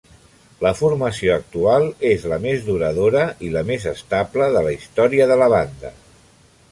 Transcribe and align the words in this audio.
La 0.65 0.69
formació 0.77 1.33
actual 1.33 1.83
és 2.11 2.25
la 2.31 2.39
més 2.45 2.65
duradora 2.69 3.23
i 3.49 3.53
la 3.57 3.63
més 3.69 3.85
estable 3.95 4.49
de 4.57 4.65
la 4.69 4.73
història 4.79 5.29
de 5.33 5.39
la 5.43 5.51
banda. 5.57 5.93